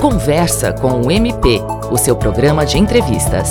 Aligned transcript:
Conversa 0.00 0.72
com 0.72 1.02
o 1.02 1.10
MP, 1.10 1.60
o 1.90 1.98
seu 1.98 2.16
programa 2.16 2.64
de 2.64 2.78
entrevistas. 2.78 3.50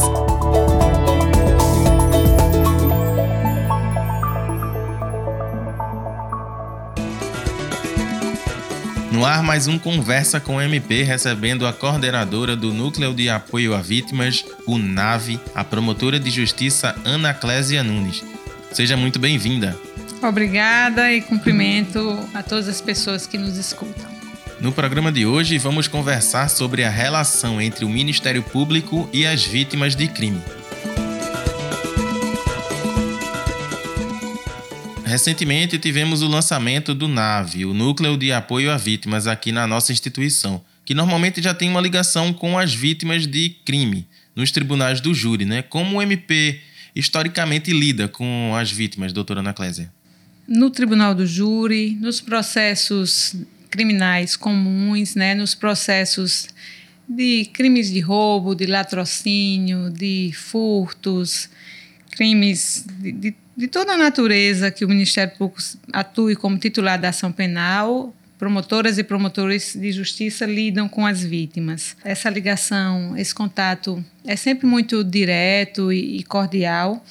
No 9.11 9.23
ar, 9.23 9.43
mais 9.43 9.67
um 9.67 9.77
Conversa 9.77 10.39
com 10.39 10.55
o 10.55 10.61
MP, 10.61 11.03
recebendo 11.03 11.67
a 11.67 11.71
coordenadora 11.71 12.55
do 12.55 12.73
Núcleo 12.73 13.13
de 13.13 13.29
Apoio 13.29 13.75
a 13.75 13.81
Vítimas, 13.81 14.43
o 14.65 14.79
NAVE, 14.79 15.39
a 15.53 15.63
promotora 15.63 16.19
de 16.19 16.31
justiça 16.31 16.95
Ana 17.05 17.31
Clésia 17.31 17.83
Nunes. 17.83 18.23
Seja 18.71 18.97
muito 18.97 19.19
bem-vinda. 19.19 19.77
Obrigada 20.19 21.13
e 21.13 21.21
cumprimento 21.21 22.17
a 22.33 22.41
todas 22.41 22.67
as 22.67 22.81
pessoas 22.81 23.27
que 23.27 23.37
nos 23.37 23.55
escutam. 23.55 24.18
No 24.61 24.73
programa 24.73 25.09
de 25.09 25.25
hoje, 25.25 25.57
vamos 25.57 25.87
conversar 25.87 26.49
sobre 26.49 26.83
a 26.83 26.89
relação 26.89 27.61
entre 27.61 27.85
o 27.85 27.89
Ministério 27.89 28.43
Público 28.43 29.09
e 29.13 29.25
as 29.25 29.45
vítimas 29.45 29.95
de 29.95 30.05
crime. 30.09 30.41
Recentemente 35.05 35.79
tivemos 35.79 36.21
o 36.21 36.27
lançamento 36.27 36.93
do 36.93 37.07
NAVE, 37.07 37.65
o 37.65 37.73
Núcleo 37.73 38.17
de 38.17 38.33
Apoio 38.33 38.69
a 38.69 38.75
Vítimas, 38.75 39.27
aqui 39.27 39.53
na 39.53 39.65
nossa 39.65 39.93
instituição, 39.93 40.61
que 40.83 40.93
normalmente 40.93 41.41
já 41.41 41.53
tem 41.53 41.69
uma 41.69 41.79
ligação 41.79 42.33
com 42.33 42.59
as 42.59 42.73
vítimas 42.73 43.25
de 43.25 43.51
crime 43.63 44.05
nos 44.35 44.51
tribunais 44.51 44.99
do 44.99 45.13
júri, 45.13 45.45
né? 45.45 45.61
Como 45.61 45.97
o 45.97 46.01
MP 46.01 46.59
historicamente 46.93 47.71
lida 47.71 48.09
com 48.09 48.53
as 48.53 48.69
vítimas, 48.69 49.13
doutora 49.13 49.39
Ana 49.39 49.53
Clésia? 49.53 49.89
No 50.45 50.69
tribunal 50.69 51.15
do 51.15 51.25
júri, 51.25 51.97
nos 52.01 52.19
processos 52.19 53.35
criminais 53.69 54.35
comuns, 54.35 55.15
né, 55.15 55.35
nos 55.35 55.53
processos 55.55 56.47
de 57.07 57.45
crimes 57.53 57.91
de 57.91 57.99
roubo, 57.99 58.53
de 58.53 58.65
latrocínio, 58.65 59.89
de 59.89 60.31
furtos, 60.33 61.49
crimes 62.11 62.85
de, 62.99 63.11
de, 63.11 63.35
de 63.57 63.67
toda 63.67 63.93
a 63.93 63.97
natureza 63.97 64.69
que 64.69 64.85
o 64.85 64.89
Ministério 64.89 65.35
Público 65.35 65.61
atue 65.91 66.35
como 66.35 66.57
titular 66.57 66.99
da 66.99 67.09
ação 67.09 67.31
penal, 67.31 68.13
promotoras 68.37 68.97
e 68.97 69.03
promotores 69.03 69.75
de 69.75 69.91
justiça 69.91 70.45
lidam 70.45 70.87
com 70.87 71.05
as 71.05 71.23
vítimas. 71.23 71.97
Essa 72.05 72.29
ligação, 72.29 73.17
esse 73.17 73.35
contato 73.35 74.03
é 74.25 74.35
sempre 74.35 74.65
muito 74.65 75.03
direto 75.03 75.91
e, 75.91 76.23
cordial, 76.23 77.03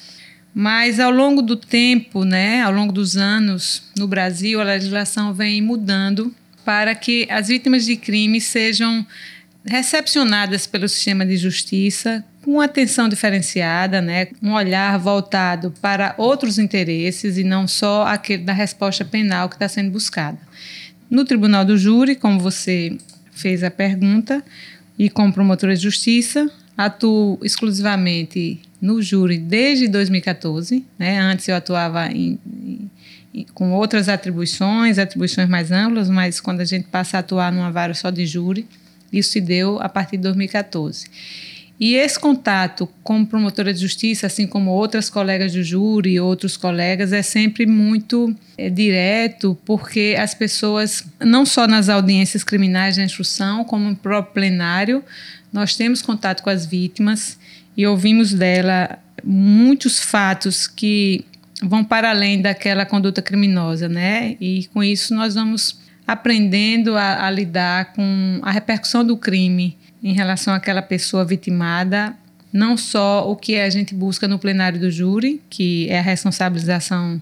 mas 0.55 0.99
ao 0.99 1.11
longo 1.11 1.41
do 1.41 1.55
tempo, 1.55 2.23
né, 2.23 2.63
ao 2.63 2.73
longo 2.73 2.91
dos 2.91 3.15
anos, 3.15 3.83
no 3.95 4.07
Brasil, 4.07 4.59
a 4.59 4.63
legislação 4.63 5.33
vem 5.33 5.61
mudando 5.61 6.33
para 6.65 6.93
que 6.95 7.27
as 7.29 7.47
vítimas 7.47 7.85
de 7.85 7.95
crime 7.95 8.39
sejam 8.39 9.05
recepcionadas 9.65 10.65
pelo 10.65 10.87
sistema 10.87 11.25
de 11.25 11.37
justiça 11.37 12.23
com 12.43 12.61
atenção 12.61 13.09
diferenciada, 13.09 14.01
né, 14.01 14.29
um 14.41 14.53
olhar 14.53 14.97
voltado 14.97 15.73
para 15.81 16.15
outros 16.17 16.57
interesses 16.57 17.37
e 17.37 17.43
não 17.43 17.67
só 17.67 18.07
aquele 18.07 18.43
da 18.43 18.53
resposta 18.53 19.03
penal 19.03 19.49
que 19.49 19.55
está 19.55 19.67
sendo 19.67 19.91
buscada. 19.91 20.39
No 21.09 21.25
Tribunal 21.25 21.65
do 21.65 21.77
Júri, 21.77 22.15
como 22.15 22.39
você 22.39 22.97
fez 23.31 23.63
a 23.63 23.69
pergunta, 23.69 24.43
e 24.99 25.09
como 25.09 25.31
promotora 25.31 25.73
de 25.73 25.81
justiça, 25.81 26.51
atuo 26.77 27.39
exclusivamente 27.41 28.59
no 28.81 29.01
júri 29.01 29.37
desde 29.37 29.87
2014. 29.87 30.85
Né? 30.97 31.17
Antes 31.17 31.47
eu 31.47 31.55
atuava 31.55 32.07
em, 32.11 32.37
com 33.53 33.71
outras 33.73 34.09
atribuições, 34.09 34.97
atribuições 34.97 35.47
mais 35.47 35.71
amplas, 35.71 36.09
mas 36.09 36.39
quando 36.39 36.61
a 36.61 36.65
gente 36.65 36.87
passa 36.87 37.17
a 37.17 37.19
atuar 37.19 37.51
numa 37.51 37.71
vara 37.71 37.93
só 37.93 38.09
de 38.09 38.25
júri, 38.25 38.67
isso 39.11 39.31
se 39.31 39.41
deu 39.41 39.79
a 39.81 39.89
partir 39.89 40.17
de 40.17 40.23
2014. 40.23 41.07
E 41.79 41.95
esse 41.95 42.19
contato 42.19 42.89
com 43.01 43.23
promotora 43.23 43.73
de 43.73 43.79
justiça, 43.79 44.27
assim 44.27 44.45
como 44.45 44.69
outras 44.71 45.09
colegas 45.09 45.53
do 45.53 45.63
júri 45.63 46.11
e 46.11 46.19
outros 46.19 46.57
colegas, 46.57 47.13
é 47.13 47.21
sempre 47.21 47.65
muito 47.65 48.35
é, 48.57 48.69
direto, 48.69 49.57
porque 49.63 50.13
as 50.19 50.33
pessoas, 50.33 51.05
não 51.21 51.45
só 51.45 51.65
nas 51.65 51.87
audiências 51.87 52.43
criminais 52.43 52.97
da 52.97 53.03
instrução, 53.03 53.63
como 53.63 53.89
no 53.89 53.95
próprio 53.95 54.33
plenário, 54.33 55.03
nós 55.53 55.77
temos 55.77 56.01
contato 56.01 56.43
com 56.43 56.49
as 56.49 56.65
vítimas 56.65 57.39
e 57.77 57.87
ouvimos 57.87 58.33
dela 58.33 58.99
muitos 59.23 59.99
fatos 59.99 60.67
que 60.67 61.23
vão 61.61 61.83
para 61.83 62.09
além 62.09 62.41
daquela 62.41 62.85
conduta 62.85 63.21
criminosa, 63.21 63.89
né? 63.89 64.35
E 64.39 64.67
com 64.73 64.83
isso 64.83 65.13
nós 65.13 65.35
vamos 65.35 65.79
aprendendo 66.07 66.97
a, 66.97 67.25
a 67.25 67.29
lidar 67.29 67.93
com 67.93 68.39
a 68.41 68.51
repercussão 68.51 69.05
do 69.05 69.15
crime 69.17 69.77
em 70.01 70.13
relação 70.13 70.53
àquela 70.53 70.81
pessoa 70.81 71.25
vitimada, 71.25 72.15
não 72.51 72.75
só 72.75 73.29
o 73.29 73.35
que 73.35 73.57
a 73.57 73.69
gente 73.69 73.93
busca 73.93 74.27
no 74.27 74.39
plenário 74.39 74.79
do 74.79 74.89
júri, 74.89 75.41
que 75.49 75.87
é 75.89 75.99
a 75.99 76.01
responsabilização 76.01 77.21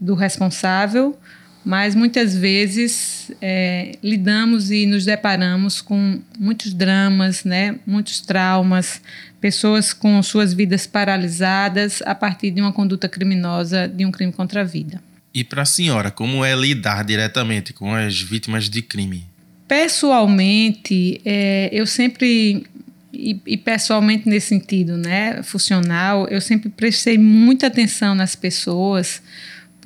do 0.00 0.14
responsável, 0.14 1.18
mas 1.66 1.96
muitas 1.96 2.36
vezes 2.36 3.32
é, 3.42 3.98
lidamos 4.00 4.70
e 4.70 4.86
nos 4.86 5.04
deparamos 5.04 5.80
com 5.80 6.20
muitos 6.38 6.72
dramas, 6.72 7.42
né, 7.42 7.80
muitos 7.84 8.20
traumas, 8.20 9.02
pessoas 9.40 9.92
com 9.92 10.22
suas 10.22 10.54
vidas 10.54 10.86
paralisadas 10.86 12.00
a 12.06 12.14
partir 12.14 12.52
de 12.52 12.60
uma 12.60 12.72
conduta 12.72 13.08
criminosa, 13.08 13.88
de 13.88 14.06
um 14.06 14.12
crime 14.12 14.32
contra 14.32 14.60
a 14.60 14.64
vida. 14.64 15.02
E 15.34 15.42
para 15.42 15.62
a 15.62 15.66
senhora, 15.66 16.08
como 16.08 16.44
é 16.44 16.54
lidar 16.54 17.04
diretamente 17.04 17.72
com 17.72 17.92
as 17.92 18.22
vítimas 18.22 18.70
de 18.70 18.80
crime? 18.80 19.26
Pessoalmente, 19.66 21.20
é, 21.24 21.68
eu 21.72 21.84
sempre 21.84 22.64
e, 23.12 23.40
e, 23.44 23.56
pessoalmente 23.56 24.28
nesse 24.28 24.48
sentido, 24.48 24.96
né, 24.96 25.42
funcional, 25.42 26.28
eu 26.28 26.40
sempre 26.40 26.68
prestei 26.68 27.18
muita 27.18 27.66
atenção 27.66 28.14
nas 28.14 28.36
pessoas, 28.36 29.20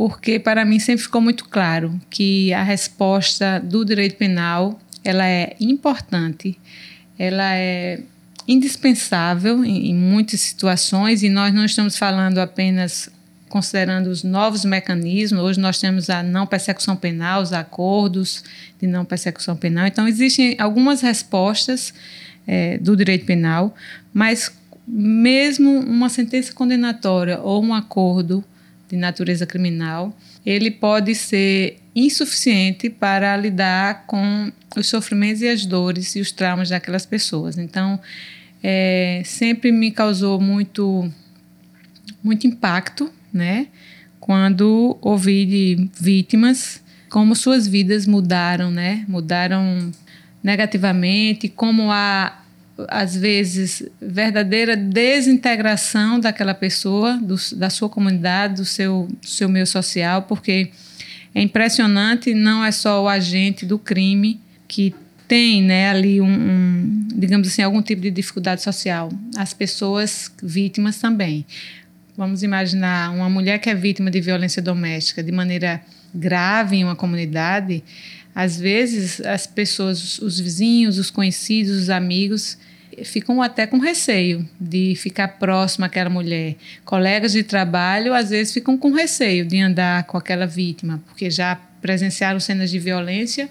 porque 0.00 0.38
para 0.38 0.65
mim 0.65 0.78
sempre 0.78 1.03
ficou 1.03 1.21
muito 1.21 1.44
claro 1.47 2.00
que 2.09 2.55
a 2.55 2.62
resposta 2.62 3.61
do 3.61 3.84
direito 3.84 4.16
penal 4.16 4.81
ela 5.05 5.27
é 5.27 5.55
importante, 5.61 6.59
ela 7.19 7.55
é 7.55 8.00
indispensável 8.49 9.62
em, 9.62 9.91
em 9.91 9.94
muitas 9.94 10.41
situações 10.41 11.22
e 11.22 11.28
nós 11.28 11.53
não 11.53 11.66
estamos 11.66 11.99
falando 11.99 12.38
apenas 12.38 13.11
considerando 13.50 14.06
os 14.06 14.25
novos 14.25 14.65
mecanismos. 14.65 15.43
Hoje 15.43 15.61
nós 15.61 15.78
temos 15.78 16.09
a 16.09 16.22
não 16.22 16.47
persecução 16.47 16.97
penal, 16.97 17.43
os 17.43 17.53
acordos 17.53 18.43
de 18.81 18.87
não 18.87 19.05
persecução 19.05 19.55
penal. 19.55 19.87
Então, 19.87 20.09
existem 20.09 20.56
algumas 20.59 21.03
respostas 21.03 21.93
é, 22.47 22.78
do 22.78 22.97
direito 22.97 23.27
penal, 23.27 23.75
mas 24.15 24.50
mesmo 24.88 25.78
uma 25.78 26.09
sentença 26.09 26.55
condenatória 26.55 27.38
ou 27.38 27.62
um 27.62 27.75
acordo 27.75 28.43
de 28.90 28.96
natureza 28.96 29.46
criminal, 29.46 30.16
ele 30.44 30.70
pode 30.70 31.14
ser 31.14 31.78
insuficiente 31.94 32.90
para 32.90 33.36
lidar 33.36 34.04
com 34.06 34.52
os 34.76 34.86
sofrimentos 34.86 35.42
e 35.42 35.48
as 35.48 35.64
dores 35.64 36.14
e 36.16 36.20
os 36.20 36.30
traumas 36.32 36.68
daquelas 36.68 37.06
pessoas. 37.06 37.56
Então, 37.56 37.98
é, 38.62 39.22
sempre 39.24 39.72
me 39.72 39.90
causou 39.90 40.40
muito, 40.40 41.10
muito 42.22 42.46
impacto 42.46 43.10
né? 43.32 43.68
Quando 44.18 44.98
ouvi 45.00 45.46
de 45.46 45.90
vítimas 45.98 46.82
como 47.08 47.34
suas 47.34 47.66
vidas 47.66 48.06
mudaram, 48.06 48.70
né? 48.70 49.04
Mudaram 49.08 49.90
negativamente, 50.42 51.48
como 51.48 51.90
há 51.90 52.39
às 52.88 53.16
vezes 53.16 53.82
verdadeira 54.00 54.76
desintegração 54.76 56.20
daquela 56.20 56.54
pessoa, 56.54 57.16
do, 57.16 57.36
da 57.56 57.70
sua 57.70 57.88
comunidade, 57.88 58.56
do 58.56 58.64
seu, 58.64 59.08
seu 59.22 59.48
meio 59.48 59.66
social, 59.66 60.22
porque 60.22 60.70
é 61.34 61.42
impressionante, 61.42 62.34
não 62.34 62.64
é 62.64 62.72
só 62.72 63.02
o 63.02 63.08
agente 63.08 63.64
do 63.64 63.78
crime 63.78 64.40
que 64.66 64.94
tem 65.28 65.62
né, 65.62 65.90
ali 65.90 66.20
um, 66.20 66.26
um, 66.26 67.08
digamos 67.14 67.46
assim, 67.46 67.62
algum 67.62 67.81
tipo 67.81 68.02
de 68.02 68.10
dificuldade 68.10 68.62
social. 68.62 69.10
As 69.37 69.55
pessoas 69.55 70.31
vítimas 70.43 70.99
também. 70.99 71.46
Vamos 72.16 72.43
imaginar 72.43 73.12
uma 73.12 73.31
mulher 73.31 73.58
que 73.60 73.70
é 73.70 73.75
vítima 73.75 74.10
de 74.10 74.20
violência 74.20 74.60
doméstica 74.60 75.22
de 75.22 75.31
maneira 75.31 75.81
grave 76.12 76.76
em 76.76 76.84
uma 76.84 76.96
comunidade. 76.96 77.84
Às 78.34 78.58
vezes, 78.58 79.20
as 79.20 79.46
pessoas, 79.46 80.19
os 80.19 80.38
vizinhos, 80.40 80.99
os 80.99 81.10
conhecidos, 81.10 81.76
os 81.76 81.90
amigos, 81.90 82.58
ficam 83.04 83.40
até 83.42 83.66
com 83.66 83.78
receio 83.78 84.48
de 84.60 84.94
ficar 84.96 85.28
próximo 85.28 85.84
àquela 85.84 86.10
mulher. 86.10 86.56
Colegas 86.84 87.32
de 87.32 87.42
trabalho, 87.42 88.14
às 88.14 88.31
vezes, 88.31 88.52
ficam 88.52 88.76
com 88.76 88.92
receio 88.92 89.44
de 89.44 89.60
andar 89.60 90.04
com 90.04 90.16
aquela 90.16 90.46
vítima, 90.46 91.02
porque 91.06 91.31
já 91.31 91.56
presenciaram 91.81 92.40
cenas 92.40 92.70
de 92.70 92.78
violência 92.78 93.48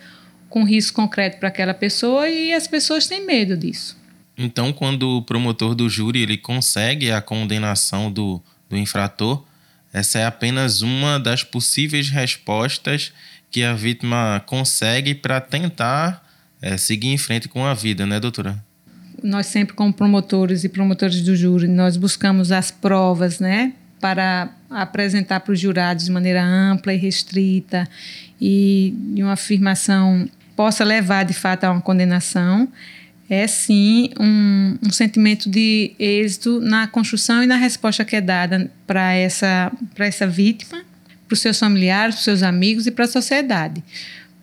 com 0.49 0.63
risco 0.63 0.95
concreto 0.95 1.37
para 1.37 1.49
aquela 1.49 1.73
pessoa 1.73 2.27
e 2.27 2.53
as 2.53 2.67
pessoas 2.67 3.07
têm 3.07 3.25
medo 3.25 3.55
disso. 3.55 3.97
Então, 4.37 4.71
quando 4.71 5.17
o 5.17 5.21
promotor 5.21 5.75
do 5.75 5.89
júri 5.89 6.21
ele 6.21 6.37
consegue 6.37 7.11
a 7.11 7.21
condenação 7.21 8.11
do, 8.11 8.41
do 8.69 8.77
infrator, 8.77 9.43
essa 9.91 10.19
é 10.19 10.25
apenas 10.25 10.81
uma 10.81 11.19
das 11.19 11.43
possíveis 11.43 12.09
respostas 12.09 13.11
que 13.51 13.63
a 13.63 13.73
vítima 13.73 14.41
consegue 14.45 15.15
para 15.15 15.41
tentar 15.41 16.23
é, 16.61 16.77
seguir 16.77 17.09
em 17.09 17.17
frente 17.17 17.47
com 17.47 17.65
a 17.65 17.73
vida, 17.73 18.05
né, 18.05 18.19
doutora? 18.19 18.63
Nós 19.23 19.47
sempre, 19.47 19.73
como 19.73 19.93
promotores 19.93 20.63
e 20.63 20.69
promotores 20.69 21.21
do 21.21 21.35
júri, 21.35 21.67
nós 21.67 21.97
buscamos 21.97 22.51
as 22.51 22.71
provas, 22.71 23.39
né, 23.39 23.73
para 23.99 24.49
apresentar 24.69 25.39
para 25.41 25.53
os 25.53 25.59
jurados 25.59 26.05
de 26.05 26.11
maneira 26.11 26.43
ampla 26.43 26.93
e 26.93 26.97
restrita 26.97 27.87
e 28.39 28.93
uma 29.17 29.33
afirmação 29.33 30.29
possa 30.55 30.83
levar 30.83 31.23
de 31.23 31.33
fato 31.33 31.65
a 31.65 31.71
uma 31.71 31.81
condenação 31.81 32.67
é 33.29 33.45
sim 33.45 34.09
um, 34.19 34.77
um, 34.87 34.91
sentimento 34.91 35.49
de 35.49 35.93
êxito 35.99 36.59
na 36.59 36.87
construção 36.87 37.43
e 37.43 37.45
na 37.45 37.57
resposta 37.57 38.03
que 38.03 38.15
é 38.15 38.21
dada 38.21 38.71
para 38.87 39.13
essa, 39.13 39.71
essa 39.97 40.25
vítima, 40.25 40.83
para 41.27 41.33
os 41.35 41.39
seus 41.39 41.59
familiares, 41.59 42.15
para 42.15 42.19
os 42.19 42.23
seus 42.25 42.43
amigos 42.43 42.87
e 42.87 42.91
para 42.91 43.05
a 43.05 43.07
sociedade. 43.07 43.83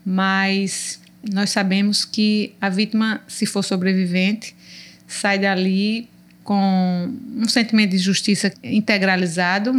Mas 0.05 1.01
nós 1.33 1.51
sabemos 1.51 2.05
que 2.05 2.55
a 2.61 2.69
vítima, 2.69 3.21
se 3.27 3.45
for 3.45 3.65
sobrevivente, 3.65 4.55
sai 5.07 5.39
dali 5.39 6.09
com 6.47 7.13
um 7.35 7.49
sentimento 7.49 7.91
de 7.91 7.99
justiça 7.99 8.53
integralizado, 8.63 9.75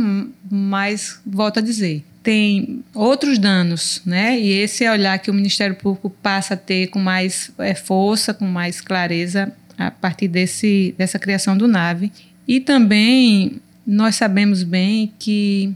mas 0.52 1.20
volto 1.26 1.60
a 1.60 1.62
dizer, 1.62 2.04
tem 2.22 2.84
outros 2.94 3.40
danos, 3.40 4.02
né? 4.06 4.38
E 4.38 4.52
esse 4.52 4.84
é 4.84 4.92
olhar 4.92 5.18
que 5.18 5.32
o 5.32 5.34
Ministério 5.34 5.76
Público 5.76 6.10
passa 6.10 6.56
a 6.56 6.58
ter 6.58 6.88
com 6.88 7.00
mais 7.00 7.52
é, 7.58 7.74
força, 7.74 8.34
com 8.34 8.46
mais 8.46 8.82
clareza 8.82 9.54
a 9.78 9.90
partir 9.90 10.28
desse, 10.28 10.94
dessa 10.98 11.18
criação 11.18 11.58
do 11.58 11.70
NAVE. 11.70 12.12
E 12.46 12.60
também 12.60 13.62
nós 13.86 14.16
sabemos 14.16 14.62
bem 14.62 15.14
que 15.18 15.74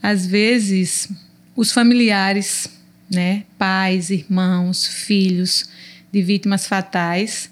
às 0.00 0.24
vezes 0.24 1.08
os 1.56 1.72
familiares, 1.72 2.68
né, 3.12 3.42
pais, 3.58 4.10
irmãos, 4.10 4.86
filhos 4.86 5.68
de 6.12 6.22
vítimas 6.22 6.64
fatais 6.64 7.50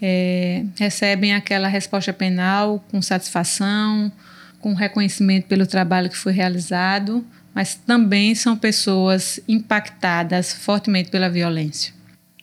é, 0.00 0.64
recebem 0.78 1.34
aquela 1.34 1.68
resposta 1.68 2.12
penal 2.12 2.84
com 2.90 3.00
satisfação, 3.00 4.12
com 4.60 4.74
reconhecimento 4.74 5.46
pelo 5.46 5.66
trabalho 5.66 6.10
que 6.10 6.16
foi 6.16 6.32
realizado, 6.32 7.24
mas 7.54 7.74
também 7.74 8.34
são 8.34 8.56
pessoas 8.56 9.40
impactadas 9.48 10.52
fortemente 10.52 11.10
pela 11.10 11.30
violência. 11.30 11.94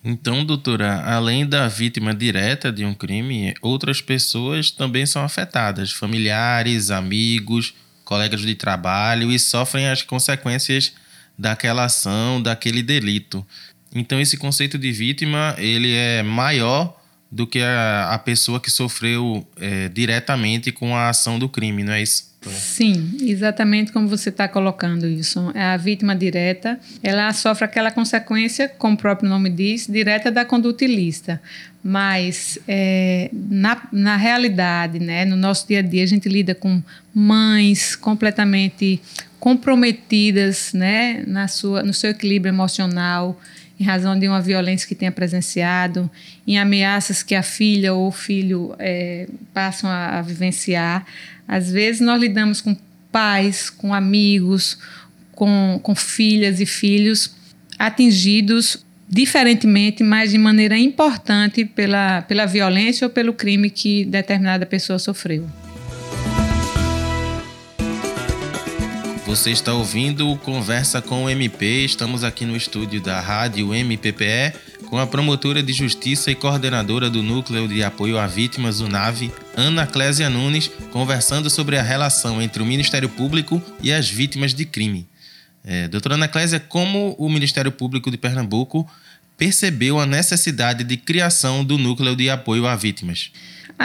Então, 0.04 0.44
doutora, 0.44 1.02
além 1.04 1.48
da 1.48 1.68
vítima 1.68 2.14
direta 2.14 2.72
de 2.72 2.84
um 2.84 2.94
crime, 2.94 3.54
outras 3.62 4.02
pessoas 4.02 4.70
também 4.70 5.06
são 5.06 5.24
afetadas, 5.24 5.94
familiares, 5.94 6.92
amigos, 6.92 7.74
colegas 8.04 8.42
de 8.42 8.54
trabalho 8.54 9.32
e 9.32 9.40
sofrem 9.40 9.88
as 9.88 10.02
consequências 10.02 10.94
daquela 11.38 11.86
ação, 11.86 12.42
daquele 12.42 12.84
delito. 12.84 13.46
Então, 13.96 14.20
esse 14.20 14.38
conceito 14.38 14.78
de 14.78 14.92
vítima 14.92 15.56
ele 15.58 15.94
é 15.94 16.22
maior 16.22 17.02
do 17.34 17.48
que 17.48 17.60
a, 17.60 18.12
a 18.12 18.20
pessoa 18.20 18.60
que 18.60 18.70
sofreu 18.70 19.46
é, 19.60 19.90
diretamente 19.90 20.72
com 20.72 20.96
a 20.96 21.10
ação 21.10 21.40
do 21.40 21.50
crime, 21.50 21.84
não 21.84 21.94
é 21.94 22.04
isso? 22.04 22.32
Sim, 22.46 23.18
exatamente 23.22 23.92
como 23.92 24.08
você 24.08 24.30
está 24.30 24.48
colocando 24.48 25.08
isso. 25.08 25.52
É 25.56 25.64
a 25.64 25.78
vítima 25.78 26.16
direta, 26.16 26.80
ela 27.02 27.32
sofre 27.34 27.66
aquela 27.66 27.90
consequência, 27.90 28.70
como 28.70 28.94
o 28.94 28.98
próprio 28.98 29.30
nome 29.30 29.50
diz, 29.50 29.88
direta 29.88 30.30
da 30.30 30.46
conduta 30.46 30.86
ilícita. 30.86 31.42
Mas 31.84 32.60
é, 32.68 33.30
na, 33.34 33.88
na 33.92 34.16
realidade, 34.16 35.00
né, 35.00 35.26
no 35.26 35.36
nosso 35.36 35.68
dia 35.68 35.80
a 35.80 35.82
dia, 35.82 36.04
a 36.04 36.08
gente 36.08 36.30
lida 36.30 36.54
com 36.54 36.84
mães 37.16 37.96
completamente 37.96 39.02
comprometidas 39.40 40.72
né, 40.72 41.24
na 41.26 41.48
sua, 41.48 41.82
no 41.82 41.94
seu 41.94 42.12
equilíbrio 42.12 42.52
emocional, 42.52 43.40
em 43.80 43.84
razão 43.84 44.18
de 44.18 44.28
uma 44.28 44.42
violência 44.42 44.88
que 44.88 44.96
tenha 44.96 45.12
presenciado, 45.12 46.10
em 46.48 46.58
ameaças 46.58 47.24
que 47.24 47.36
a 47.36 47.44
filha 47.44 47.94
ou 47.94 48.08
o 48.08 48.12
filho 48.12 48.76
é, 48.80 49.28
passam 49.54 49.90
a, 49.90 50.20
a 50.20 50.22
vivenciar. 50.22 51.06
Às 51.48 51.72
vezes 51.72 52.02
nós 52.02 52.20
lidamos 52.20 52.62
com 52.62 52.76
pais, 53.12 53.70
com 53.70 53.94
amigos, 53.94 54.78
com, 55.34 55.80
com 55.82 55.96
filhas 55.96 56.60
e 56.60 56.66
filhos 56.66 57.36
atingidos 57.78 58.86
diferentemente, 59.10 60.04
mas 60.04 60.32
de 60.32 60.38
maneira 60.38 60.78
importante 60.78 61.66
pela, 61.66 62.22
pela 62.24 62.46
violência 62.46 63.06
ou 63.06 63.12
pelo 63.12 63.34
crime 63.34 63.70
que 63.70 64.06
determinada 64.06 64.66
pessoa 64.66 64.98
sofreu. 64.98 65.48
Você 69.26 69.52
está 69.52 69.74
ouvindo 69.74 70.36
Conversa 70.44 71.02
com 71.02 71.24
o 71.24 71.30
MP. 71.30 71.86
Estamos 71.86 72.26
aqui 72.26 72.46
no 72.46 72.58
estúdio 72.58 73.02
da 73.02 73.22
Rádio 73.22 73.74
MPPE 73.74 74.54
com 74.90 74.98
a 74.98 75.08
promotora 75.08 75.64
de 75.64 75.72
justiça 75.72 76.30
e 76.30 76.36
coordenadora 76.36 77.10
do 77.10 77.24
Núcleo 77.24 77.66
de 77.66 77.82
Apoio 77.84 78.20
a 78.20 78.28
Vítimas, 78.28 78.82
o 78.82 78.88
NAVE, 78.90 79.32
Ana 79.56 79.88
Clésia 79.88 80.30
Nunes, 80.30 80.70
conversando 80.92 81.50
sobre 81.50 81.78
a 81.78 81.82
relação 81.82 82.42
entre 82.42 82.62
o 82.62 82.66
Ministério 82.66 83.08
Público 83.08 83.64
e 83.82 83.94
as 83.94 84.10
vítimas 84.10 84.54
de 84.54 84.66
crime. 84.66 85.08
É, 85.64 85.88
doutora 85.88 86.16
Ana 86.16 86.28
Clésia, 86.28 86.60
como 86.60 87.16
o 87.18 87.30
Ministério 87.30 87.72
Público 87.72 88.12
de 88.12 88.18
Pernambuco 88.18 88.86
percebeu 89.38 90.00
a 90.00 90.06
necessidade 90.06 90.84
de 90.84 90.98
criação 90.98 91.64
do 91.64 91.78
Núcleo 91.78 92.16
de 92.16 92.30
Apoio 92.30 92.68
a 92.68 92.76
Vítimas? 92.76 93.32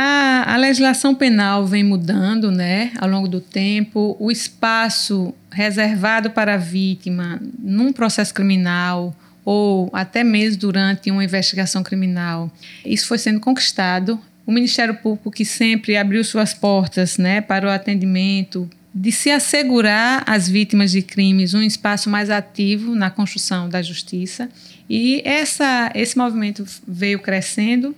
A, 0.01 0.55
a, 0.55 0.57
legislação 0.57 1.13
penal 1.13 1.67
vem 1.67 1.83
mudando 1.83 2.53
né, 2.53 2.93
ao 2.99 3.09
longo 3.09 3.27
do 3.27 3.41
tempo. 3.41 4.17
O 4.21 4.31
espaço 4.31 5.35
reservado 5.51 6.31
para 6.31 6.55
a 6.55 6.57
vítima 6.57 7.43
num 7.59 7.93
processo 7.93 8.33
criminal 8.33 9.13
ou 9.45 9.91
até 9.93 10.23
mesmo 10.23 10.61
durante 10.61 11.11
uma 11.11 11.25
investigação 11.25 11.83
criminal, 11.83 12.49
isso 12.87 13.09
foi 13.09 13.19
sendo 13.19 13.41
conquistado. 13.41 14.21
O 14.47 14.53
Ministério 14.53 14.95
Público, 14.95 15.33
que 15.33 15.45
sempre 15.45 15.97
abriu 15.97 16.23
suas 16.23 16.55
portas 16.55 17.19
né, 17.19 17.41
para 17.41 17.67
o 17.67 17.71
atendimento, 17.71 18.71
de 18.95 19.11
se 19.11 19.33
assegurar 19.33 20.23
às 20.29 20.49
vítimas 20.49 20.93
de 20.93 21.03
crimes 21.03 21.55
um 21.55 21.63
espaço 21.63 22.09
mais 22.09 22.31
ativo 22.31 22.95
na 22.95 23.11
construção 23.11 23.69
da 23.69 23.83
justiça. 23.83 24.49
E 24.89 25.23
essa, 25.25 25.91
esse 25.93 26.17
movimento 26.17 26.65
veio 26.87 27.19
crescendo 27.19 27.97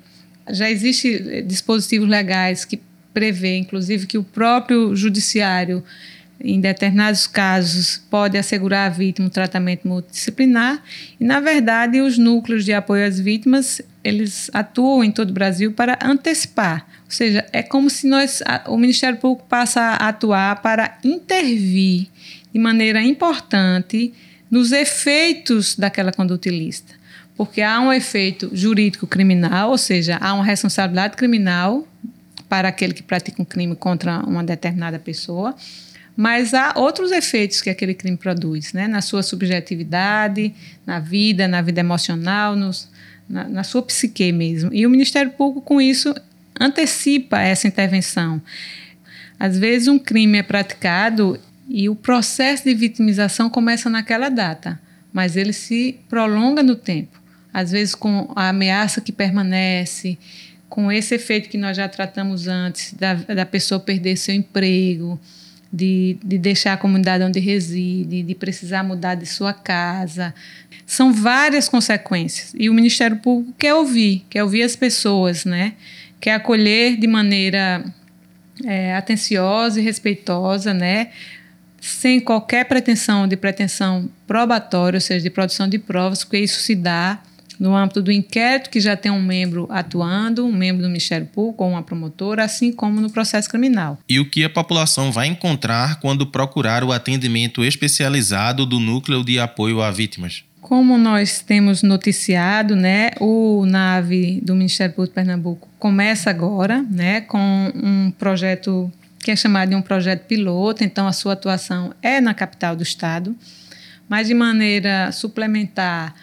já 0.52 0.70
existem 0.70 1.46
dispositivos 1.46 2.08
legais 2.08 2.64
que 2.64 2.80
prevê, 3.12 3.56
inclusive, 3.56 4.06
que 4.06 4.18
o 4.18 4.24
próprio 4.24 4.94
judiciário, 4.94 5.82
em 6.42 6.60
determinados 6.60 7.26
casos, 7.26 8.02
pode 8.10 8.38
assegurar 8.38 8.86
à 8.86 8.88
vítima 8.88 9.26
um 9.26 9.30
tratamento 9.30 9.86
multidisciplinar. 9.86 10.82
E, 11.18 11.24
na 11.24 11.40
verdade, 11.40 12.00
os 12.00 12.16
núcleos 12.16 12.64
de 12.64 12.72
apoio 12.72 13.06
às 13.06 13.18
vítimas, 13.18 13.82
eles 14.02 14.50
atuam 14.52 15.04
em 15.04 15.10
todo 15.10 15.30
o 15.30 15.34
Brasil 15.34 15.72
para 15.72 15.98
antecipar. 16.02 16.86
Ou 17.04 17.10
seja, 17.10 17.44
é 17.52 17.62
como 17.62 17.90
se 17.90 18.06
nós, 18.06 18.42
o 18.66 18.76
Ministério 18.76 19.18
Público 19.18 19.46
passa 19.48 19.80
a 19.80 20.08
atuar 20.08 20.62
para 20.62 20.98
intervir 21.04 22.06
de 22.52 22.58
maneira 22.58 23.02
importante 23.02 24.12
nos 24.50 24.72
efeitos 24.72 25.76
daquela 25.76 26.12
conduta 26.12 26.48
ilícita 26.48 26.99
porque 27.40 27.62
há 27.62 27.80
um 27.80 27.90
efeito 27.90 28.50
jurídico 28.52 29.06
criminal, 29.06 29.70
ou 29.70 29.78
seja, 29.78 30.18
há 30.20 30.34
uma 30.34 30.44
responsabilidade 30.44 31.16
criminal 31.16 31.88
para 32.50 32.68
aquele 32.68 32.92
que 32.92 33.02
pratica 33.02 33.40
um 33.40 33.46
crime 33.46 33.74
contra 33.74 34.18
uma 34.26 34.44
determinada 34.44 34.98
pessoa, 34.98 35.56
mas 36.14 36.52
há 36.52 36.74
outros 36.76 37.10
efeitos 37.10 37.62
que 37.62 37.70
aquele 37.70 37.94
crime 37.94 38.18
produz, 38.18 38.74
né? 38.74 38.86
na 38.86 39.00
sua 39.00 39.22
subjetividade, 39.22 40.52
na 40.84 41.00
vida, 41.00 41.48
na 41.48 41.62
vida 41.62 41.80
emocional, 41.80 42.54
nos, 42.54 42.90
na, 43.26 43.44
na 43.44 43.64
sua 43.64 43.80
psique 43.80 44.30
mesmo. 44.32 44.68
E 44.74 44.86
o 44.86 44.90
Ministério 44.90 45.30
Público, 45.30 45.62
com 45.62 45.80
isso, 45.80 46.14
antecipa 46.60 47.40
essa 47.40 47.66
intervenção. 47.66 48.42
Às 49.38 49.58
vezes, 49.58 49.88
um 49.88 49.98
crime 49.98 50.36
é 50.36 50.42
praticado 50.42 51.40
e 51.66 51.88
o 51.88 51.94
processo 51.94 52.64
de 52.64 52.74
vitimização 52.74 53.48
começa 53.48 53.88
naquela 53.88 54.28
data, 54.28 54.78
mas 55.10 55.36
ele 55.36 55.54
se 55.54 55.98
prolonga 56.06 56.62
no 56.62 56.76
tempo 56.76 57.18
às 57.52 57.70
vezes 57.70 57.94
com 57.94 58.32
a 58.34 58.48
ameaça 58.48 59.00
que 59.00 59.12
permanece, 59.12 60.18
com 60.68 60.90
esse 60.90 61.14
efeito 61.14 61.48
que 61.48 61.58
nós 61.58 61.76
já 61.76 61.88
tratamos 61.88 62.46
antes, 62.46 62.94
da, 62.94 63.14
da 63.14 63.44
pessoa 63.44 63.80
perder 63.80 64.16
seu 64.16 64.34
emprego, 64.34 65.20
de, 65.72 66.16
de 66.22 66.38
deixar 66.38 66.72
a 66.72 66.76
comunidade 66.76 67.22
onde 67.22 67.38
reside, 67.38 68.22
de 68.22 68.34
precisar 68.34 68.82
mudar 68.82 69.14
de 69.14 69.26
sua 69.26 69.52
casa. 69.52 70.34
São 70.86 71.12
várias 71.12 71.68
consequências. 71.68 72.52
E 72.58 72.68
o 72.68 72.74
Ministério 72.74 73.16
Público 73.16 73.54
quer 73.58 73.74
ouvir, 73.74 74.24
quer 74.28 74.42
ouvir 74.42 74.62
as 74.62 74.74
pessoas, 74.74 75.44
né? 75.44 75.74
quer 76.20 76.34
acolher 76.34 76.96
de 76.96 77.06
maneira 77.06 77.84
é, 78.64 78.94
atenciosa 78.94 79.80
e 79.80 79.82
respeitosa, 79.82 80.74
né? 80.74 81.10
sem 81.80 82.20
qualquer 82.20 82.64
pretensão 82.66 83.26
de 83.26 83.36
pretensão 83.36 84.08
probatória, 84.26 84.98
ou 84.98 85.00
seja, 85.00 85.22
de 85.22 85.30
produção 85.30 85.66
de 85.66 85.78
provas, 85.78 86.22
porque 86.22 86.38
isso 86.38 86.60
se 86.60 86.74
dá 86.74 87.18
no 87.60 87.76
âmbito 87.76 88.00
do 88.00 88.10
inquérito, 88.10 88.70
que 88.70 88.80
já 88.80 88.96
tem 88.96 89.12
um 89.12 89.20
membro 89.20 89.68
atuando, 89.70 90.46
um 90.46 90.52
membro 90.52 90.82
do 90.82 90.88
Ministério 90.88 91.26
Público 91.26 91.62
ou 91.62 91.70
uma 91.70 91.82
promotora, 91.82 92.42
assim 92.42 92.72
como 92.72 93.02
no 93.02 93.10
processo 93.10 93.50
criminal. 93.50 93.98
E 94.08 94.18
o 94.18 94.24
que 94.24 94.42
a 94.42 94.48
população 94.48 95.12
vai 95.12 95.26
encontrar 95.26 96.00
quando 96.00 96.26
procurar 96.26 96.82
o 96.82 96.90
atendimento 96.90 97.62
especializado 97.62 98.64
do 98.64 98.80
Núcleo 98.80 99.22
de 99.22 99.38
Apoio 99.38 99.82
a 99.82 99.90
Vítimas? 99.90 100.42
Como 100.62 100.96
nós 100.96 101.40
temos 101.40 101.82
noticiado, 101.82 102.74
né, 102.74 103.10
o 103.20 103.66
NAVE 103.66 104.40
do 104.42 104.54
Ministério 104.54 104.94
Público 104.94 105.12
de 105.12 105.14
Pernambuco 105.16 105.68
começa 105.78 106.30
agora, 106.30 106.82
né, 106.90 107.20
com 107.22 107.72
um 107.74 108.10
projeto 108.12 108.90
que 109.18 109.30
é 109.30 109.36
chamado 109.36 109.68
de 109.68 109.74
um 109.74 109.82
projeto 109.82 110.26
piloto, 110.26 110.82
então 110.82 111.06
a 111.06 111.12
sua 111.12 111.34
atuação 111.34 111.92
é 112.00 112.22
na 112.22 112.32
capital 112.32 112.74
do 112.74 112.82
estado, 112.82 113.36
mas 114.08 114.28
de 114.28 114.34
maneira 114.34 115.12
suplementar, 115.12 116.14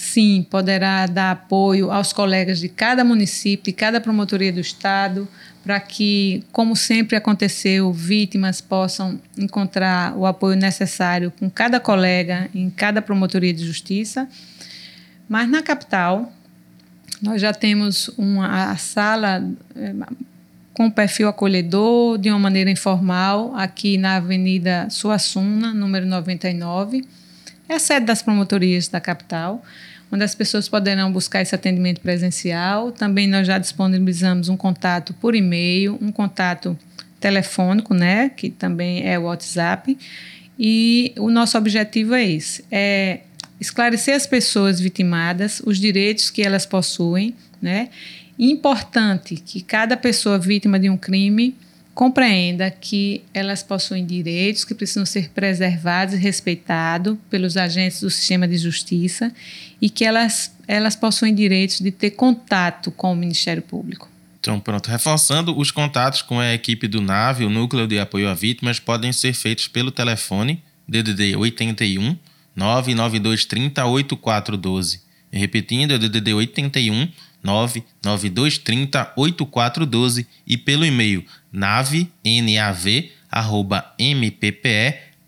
sim, 0.00 0.46
poderá 0.48 1.04
dar 1.04 1.32
apoio 1.32 1.90
aos 1.90 2.10
colegas 2.10 2.58
de 2.58 2.70
cada 2.70 3.04
município, 3.04 3.66
de 3.66 3.72
cada 3.72 4.00
promotoria 4.00 4.50
do 4.50 4.58
estado, 4.58 5.28
para 5.62 5.78
que, 5.78 6.42
como 6.50 6.74
sempre 6.74 7.16
aconteceu, 7.16 7.92
vítimas 7.92 8.62
possam 8.62 9.20
encontrar 9.36 10.16
o 10.16 10.24
apoio 10.24 10.56
necessário 10.56 11.30
com 11.38 11.50
cada 11.50 11.78
colega 11.78 12.48
em 12.54 12.70
cada 12.70 13.02
promotoria 13.02 13.52
de 13.52 13.62
justiça. 13.64 14.26
Mas 15.28 15.50
na 15.50 15.62
capital, 15.62 16.32
nós 17.20 17.42
já 17.42 17.52
temos 17.52 18.08
uma 18.16 18.70
a 18.70 18.76
sala 18.78 19.46
é, 19.76 19.94
com 20.72 20.90
perfil 20.90 21.28
acolhedor, 21.28 22.16
de 22.16 22.30
uma 22.30 22.38
maneira 22.38 22.70
informal, 22.70 23.54
aqui 23.54 23.98
na 23.98 24.16
Avenida 24.16 24.88
Suassuna, 24.88 25.74
número 25.74 26.06
99. 26.06 27.06
É 27.68 27.74
a 27.74 27.78
sede 27.78 28.06
das 28.06 28.22
promotorias 28.22 28.88
da 28.88 28.98
capital 28.98 29.62
onde 30.10 30.24
as 30.24 30.34
pessoas 30.34 30.68
poderão 30.68 31.12
buscar 31.12 31.42
esse 31.42 31.54
atendimento 31.54 32.00
presencial. 32.00 32.90
Também 32.92 33.28
nós 33.28 33.46
já 33.46 33.58
disponibilizamos 33.58 34.48
um 34.48 34.56
contato 34.56 35.14
por 35.14 35.34
e-mail, 35.34 35.98
um 36.00 36.10
contato 36.10 36.76
telefônico, 37.20 37.94
né, 37.94 38.30
que 38.30 38.50
também 38.50 39.06
é 39.06 39.18
o 39.18 39.22
WhatsApp. 39.22 39.96
E 40.58 41.12
o 41.18 41.30
nosso 41.30 41.56
objetivo 41.56 42.14
é 42.14 42.28
esse, 42.28 42.64
é 42.70 43.20
esclarecer 43.60 44.14
as 44.14 44.26
pessoas 44.26 44.80
vitimadas, 44.80 45.62
os 45.64 45.78
direitos 45.78 46.30
que 46.30 46.42
elas 46.42 46.66
possuem, 46.66 47.34
né? 47.60 47.90
Importante 48.38 49.36
que 49.36 49.60
cada 49.60 49.96
pessoa 49.96 50.38
vítima 50.38 50.78
de 50.78 50.88
um 50.88 50.96
crime 50.96 51.54
compreenda 52.00 52.70
que 52.70 53.22
elas 53.34 53.62
possuem 53.62 54.06
direitos 54.06 54.64
que 54.64 54.74
precisam 54.74 55.04
ser 55.04 55.28
preservados 55.28 56.14
e 56.14 56.16
respeitados 56.16 57.14
pelos 57.28 57.58
agentes 57.58 58.00
do 58.00 58.08
sistema 58.08 58.48
de 58.48 58.56
justiça 58.56 59.30
e 59.82 59.90
que 59.90 60.02
elas, 60.02 60.50
elas 60.66 60.96
possuem 60.96 61.34
direitos 61.34 61.78
de 61.78 61.90
ter 61.90 62.12
contato 62.12 62.90
com 62.90 63.12
o 63.12 63.14
Ministério 63.14 63.62
Público. 63.62 64.08
Então, 64.40 64.58
pronto. 64.58 64.88
Reforçando, 64.88 65.54
os 65.54 65.70
contatos 65.70 66.22
com 66.22 66.40
a 66.40 66.54
equipe 66.54 66.88
do 66.88 67.02
NAVE, 67.02 67.44
o 67.44 67.50
Núcleo 67.50 67.86
de 67.86 67.98
Apoio 67.98 68.30
a 68.30 68.34
Vítimas, 68.34 68.80
podem 68.80 69.12
ser 69.12 69.34
feitos 69.34 69.68
pelo 69.68 69.90
telefone 69.90 70.62
DDD 70.88 71.36
81 71.36 72.16
99230 72.56 73.84
8412. 73.84 75.02
Repetindo, 75.30 75.92
é 75.92 75.98
DDD 75.98 76.32
81 76.32 77.10
99230 77.42 79.12
8412 79.16 80.26
e 80.46 80.56
pelo 80.56 80.84
e-mail 80.84 81.24
nave, 81.52 82.10
nav, 82.24 83.10
arroba 83.30 83.94
mppe.mp.br. 83.98 85.20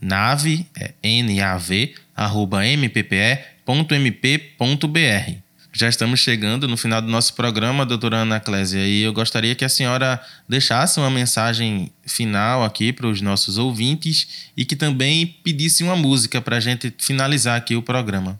Nave 0.00 0.66
é 0.74 0.94
nav, 1.22 1.94
arroba 2.16 2.66
mppe.mp.br. 2.66 3.42
Já 5.74 5.88
estamos 5.88 6.20
chegando 6.20 6.68
no 6.68 6.76
final 6.76 7.00
do 7.00 7.08
nosso 7.08 7.32
programa, 7.32 7.86
doutora 7.86 8.18
Ana 8.18 8.38
Clésia, 8.38 8.86
e 8.86 9.00
eu 9.00 9.12
gostaria 9.12 9.54
que 9.54 9.64
a 9.64 9.70
senhora 9.70 10.20
deixasse 10.46 11.00
uma 11.00 11.10
mensagem 11.10 11.90
final 12.06 12.62
aqui 12.62 12.92
para 12.92 13.06
os 13.06 13.22
nossos 13.22 13.56
ouvintes 13.56 14.50
e 14.54 14.66
que 14.66 14.76
também 14.76 15.26
pedisse 15.42 15.82
uma 15.82 15.96
música 15.96 16.42
para 16.42 16.58
a 16.58 16.60
gente 16.60 16.92
finalizar 16.98 17.56
aqui 17.56 17.74
o 17.74 17.80
programa. 17.80 18.38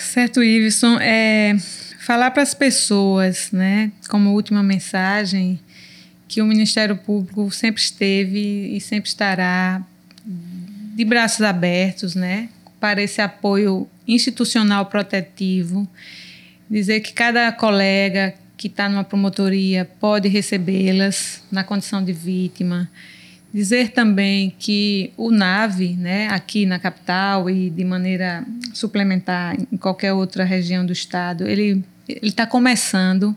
Certo, 0.00 0.42
Iveson. 0.42 0.98
É, 1.00 1.56
falar 1.98 2.30
para 2.30 2.42
as 2.42 2.54
pessoas, 2.54 3.50
né, 3.52 3.92
como 4.08 4.32
última 4.32 4.62
mensagem, 4.62 5.60
que 6.26 6.40
o 6.40 6.46
Ministério 6.46 6.96
Público 6.96 7.50
sempre 7.50 7.80
esteve 7.82 8.74
e 8.74 8.80
sempre 8.80 9.08
estará 9.08 9.82
de 10.24 11.04
braços 11.04 11.42
abertos, 11.42 12.14
né, 12.14 12.48
para 12.80 13.02
esse 13.02 13.20
apoio 13.20 13.88
institucional 14.08 14.86
protetivo. 14.86 15.86
Dizer 16.68 17.00
que 17.00 17.12
cada 17.12 17.52
colega 17.52 18.34
que 18.56 18.68
está 18.68 18.88
numa 18.88 19.04
promotoria 19.04 19.84
pode 20.00 20.28
recebê-las 20.28 21.42
na 21.50 21.62
condição 21.62 22.02
de 22.02 22.12
vítima 22.12 22.90
Dizer 23.52 23.90
também 23.90 24.54
que 24.58 25.12
o 25.16 25.30
NAVE, 25.30 25.94
né, 25.94 26.28
aqui 26.28 26.64
na 26.64 26.78
capital 26.78 27.50
e 27.50 27.68
de 27.68 27.84
maneira 27.84 28.44
suplementar 28.72 29.54
em 29.70 29.76
qualquer 29.76 30.14
outra 30.14 30.42
região 30.42 30.86
do 30.86 30.92
estado, 30.92 31.46
ele 31.46 31.84
está 32.22 32.46
começando, 32.46 33.36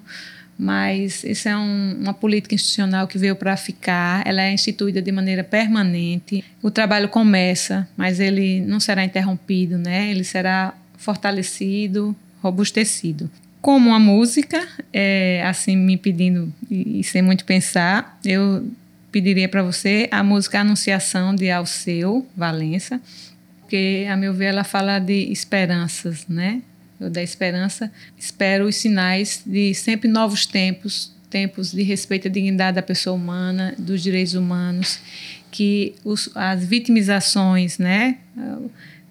mas 0.58 1.22
isso 1.26 1.50
é 1.50 1.58
um, 1.58 1.98
uma 2.00 2.14
política 2.14 2.56
institucional 2.56 3.08
que 3.08 3.18
veio 3.18 3.36
para 3.36 3.58
ficar, 3.58 4.26
ela 4.26 4.42
é 4.42 4.54
instituída 4.54 5.02
de 5.02 5.12
maneira 5.12 5.44
permanente. 5.44 6.46
O 6.62 6.72
trabalho 6.72 7.10
começa, 7.10 7.86
mas 7.98 8.22
ele 8.22 8.62
não 8.62 8.80
será 8.80 9.04
interrompido, 9.04 9.78
né? 9.78 10.10
ele 10.10 10.24
será 10.24 10.74
fortalecido, 10.98 12.16
robustecido. 12.42 13.30
Como 13.62 13.94
a 13.94 14.00
música, 14.00 14.66
é, 14.94 15.44
assim 15.46 15.76
me 15.76 15.98
pedindo 15.98 16.54
e, 16.72 17.02
e 17.02 17.04
sem 17.04 17.22
muito 17.22 17.44
pensar, 17.44 18.18
eu 18.24 18.66
pediria 19.16 19.48
para 19.48 19.64
você 19.64 20.10
a 20.12 20.22
música 20.22 20.60
Anunciação 20.60 21.34
de 21.34 21.50
Alceu 21.50 22.28
Valença, 22.36 23.00
porque, 23.62 24.06
a 24.12 24.18
meu 24.18 24.34
ver, 24.34 24.48
ela 24.48 24.66
fala 24.66 25.00
de 25.00 25.32
esperanças, 25.32 26.28
né? 26.28 26.62
Eu 27.00 27.10
da 27.10 27.24
esperança 27.24 27.90
espero 28.18 28.68
os 28.68 28.76
sinais 28.76 29.42
de 29.46 29.74
sempre 29.74 30.10
novos 30.10 30.46
tempos, 30.46 31.16
tempos 31.30 31.72
de 31.72 31.82
respeito 31.82 32.28
à 32.28 32.30
dignidade 32.30 32.76
da 32.76 32.82
pessoa 32.82 33.16
humana, 33.16 33.74
dos 33.78 34.04
direitos 34.04 34.34
humanos, 34.34 35.00
que 35.50 35.96
os, 36.04 36.30
as 36.36 36.66
vitimizações, 36.66 37.78
né? 37.78 38.18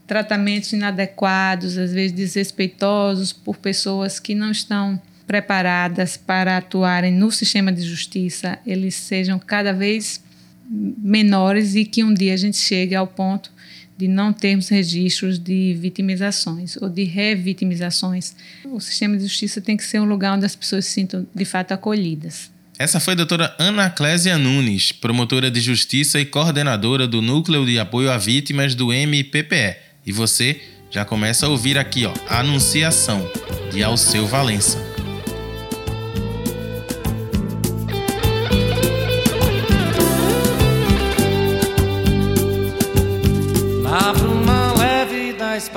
Tratamentos 0.07 0.71
inadequados, 0.75 1.79
às 1.79 1.95
vezes 1.95 2.13
desrespeitosos 2.13 3.33
por 3.33 3.57
pessoas 3.57 4.21
que 4.21 4.35
não 4.35 4.51
estão 4.51 5.01
preparadas 5.27 6.17
para 6.17 6.57
atuarem 6.57 7.13
no 7.13 7.31
sistema 7.31 7.73
de 7.73 7.83
justiça, 7.83 8.59
eles 8.67 8.95
sejam 8.95 9.39
cada 9.39 9.73
vez 9.73 10.23
menores 10.71 11.75
e 11.75 11.85
que 11.85 12.03
um 12.03 12.13
dia 12.13 12.35
a 12.35 12.37
gente 12.37 12.57
chegue 12.57 12.95
ao 12.95 13.07
ponto 13.07 13.53
de 13.97 14.09
não 14.09 14.33
termos 14.33 14.69
registros 14.69 15.39
de 15.39 15.75
vitimizações 15.75 16.77
ou 16.77 16.89
de 16.89 17.05
revitimizações. 17.05 18.35
O 18.65 18.81
sistema 18.81 19.17
de 19.17 19.25
justiça 19.25 19.61
tem 19.61 19.77
que 19.77 19.85
ser 19.85 20.01
um 20.01 20.05
lugar 20.05 20.37
onde 20.37 20.45
as 20.45 20.57
pessoas 20.57 20.85
se 20.87 20.93
sintam 20.93 21.27
de 21.35 21.45
fato 21.45 21.73
acolhidas. 21.73 22.51
Essa 22.77 22.99
foi 22.99 23.13
a 23.13 23.17
doutora 23.17 23.55
Ana 23.57 23.89
Clésia 23.89 24.37
Nunes, 24.37 24.91
promotora 24.91 25.49
de 25.49 25.61
justiça 25.61 26.19
e 26.19 26.27
coordenadora 26.27 27.07
do 27.07 27.23
Núcleo 27.23 27.65
de 27.65 27.79
Apoio 27.79 28.11
a 28.11 28.19
Vítimas 28.19 28.75
do 28.75 28.93
MPPE. 28.93 29.77
E 30.05 30.11
você 30.11 30.61
já 30.91 31.05
começa 31.05 31.47
a 31.47 31.49
ouvir 31.49 31.79
aqui, 31.79 32.05
ó, 32.05 32.13
a 32.29 32.41
Anunciação, 32.41 33.31
de 33.73 33.83
Alceu 33.83 34.27
Valença. 34.27 34.94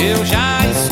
Eu 0.00 0.24
já 0.24 0.60
estou. 0.70 0.87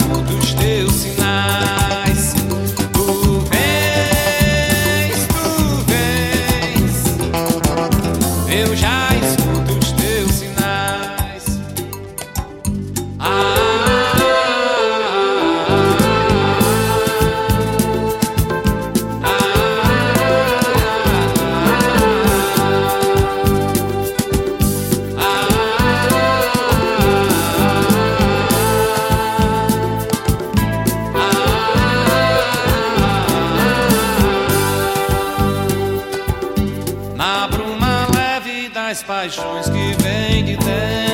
paixões 39.26 39.68
que 39.68 40.02
vêm 40.02 40.45
de 40.45 40.56
dentro. 40.56 41.06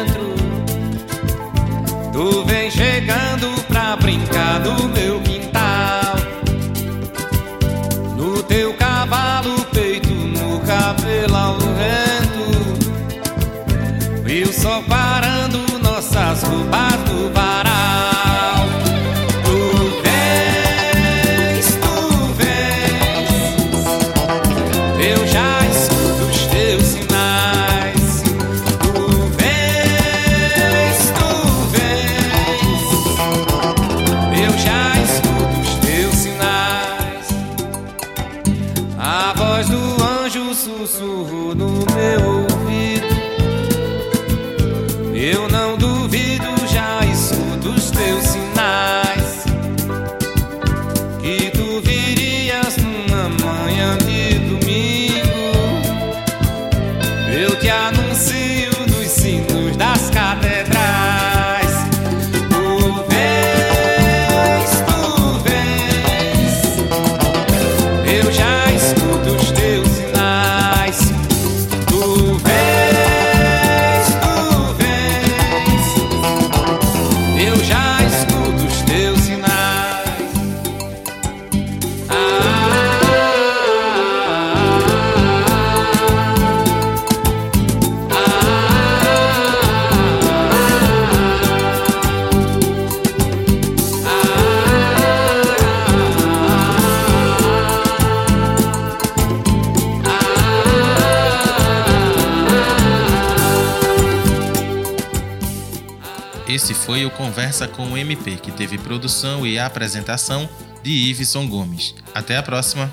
Esse 106.52 106.74
foi 106.74 107.06
o 107.06 107.10
Conversa 107.10 107.66
com 107.66 107.84
o 107.84 107.96
MP, 107.96 108.36
que 108.36 108.52
teve 108.52 108.76
produção 108.76 109.46
e 109.46 109.58
apresentação 109.58 110.46
de 110.82 110.90
Iveson 110.90 111.48
Gomes. 111.48 111.94
Até 112.14 112.36
a 112.36 112.42
próxima! 112.42 112.92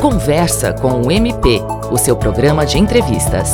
Conversa 0.00 0.72
com 0.72 1.00
o 1.00 1.12
MP, 1.12 1.60
o 1.92 1.96
seu 1.96 2.16
programa 2.16 2.66
de 2.66 2.76
entrevistas. 2.76 3.52